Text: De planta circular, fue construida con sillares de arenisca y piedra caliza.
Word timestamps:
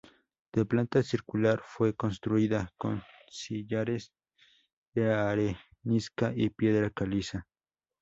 De 0.51 0.65
planta 0.65 1.03
circular, 1.03 1.61
fue 1.63 1.93
construida 1.95 2.73
con 2.75 3.03
sillares 3.29 4.11
de 4.95 5.13
arenisca 5.13 6.33
y 6.35 6.49
piedra 6.49 6.89
caliza. 6.89 7.47